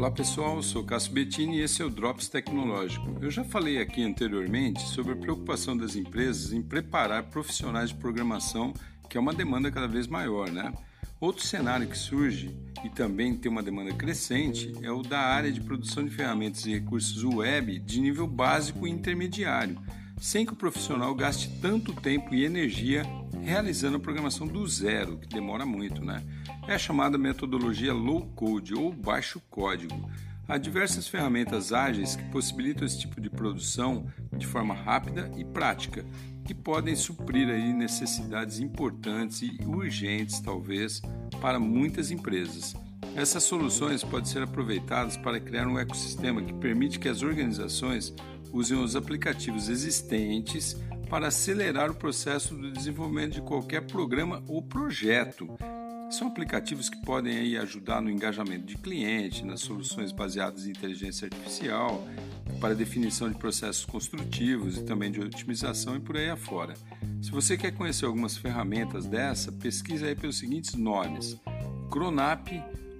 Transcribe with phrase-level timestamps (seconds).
[0.00, 3.18] Olá pessoal, sou Cássio Bettini e esse é o Drops Tecnológico.
[3.20, 8.72] Eu já falei aqui anteriormente sobre a preocupação das empresas em preparar profissionais de programação,
[9.10, 10.72] que é uma demanda cada vez maior, né?
[11.20, 15.60] Outro cenário que surge e também tem uma demanda crescente é o da área de
[15.60, 19.78] produção de ferramentas e recursos web de nível básico e intermediário,
[20.18, 23.02] sem que o profissional gaste tanto tempo e energia
[23.42, 26.22] realizando a programação do zero, que demora muito, né?
[26.66, 30.10] É a chamada metodologia low code ou baixo código.
[30.48, 36.04] Há diversas ferramentas ágeis que possibilitam esse tipo de produção de forma rápida e prática,
[36.44, 41.00] que podem suprir aí necessidades importantes e urgentes, talvez,
[41.40, 42.74] para muitas empresas.
[43.14, 48.14] Essas soluções podem ser aproveitadas para criar um ecossistema que permite que as organizações
[48.52, 50.76] usem os aplicativos existentes
[51.08, 55.48] para acelerar o processo do desenvolvimento de qualquer programa ou projeto.
[56.10, 61.26] São aplicativos que podem aí ajudar no engajamento de cliente, nas soluções baseadas em inteligência
[61.26, 62.04] artificial,
[62.60, 66.74] para definição de processos construtivos e também de otimização e por aí afora.
[67.22, 71.36] Se você quer conhecer algumas ferramentas dessa, pesquise aí pelos seguintes nomes:
[71.90, 72.48] Cronap,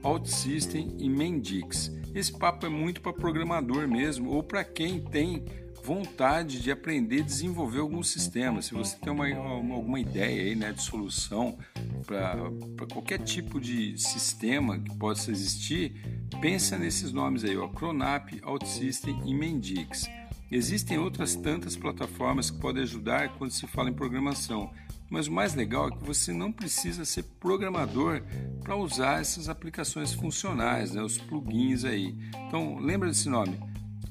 [0.02, 1.90] OutSystem e Mendix.
[2.14, 5.44] Esse papo é muito para programador mesmo ou para quem tem
[5.82, 8.60] vontade de aprender a desenvolver algum sistema.
[8.62, 11.58] Se você tem uma, uma alguma ideia aí, né, de solução
[12.06, 15.94] para qualquer tipo de sistema que possa existir,
[16.40, 20.08] pensa nesses nomes aí, ó, Cronap, OutSystem e Mendix.
[20.50, 24.72] Existem outras tantas plataformas que podem ajudar quando se fala em programação,
[25.08, 28.22] mas o mais legal é que você não precisa ser programador
[28.62, 32.16] para usar essas aplicações funcionais, né, os plugins aí.
[32.48, 33.60] Então, lembra desse nome?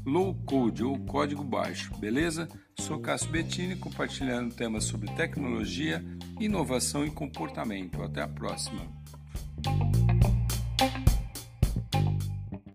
[0.05, 2.47] Low Code ou código baixo, beleza?
[2.79, 6.03] Sou Cássio Bettini compartilhando temas sobre tecnologia,
[6.39, 8.01] inovação e comportamento.
[8.01, 8.98] Até a próxima.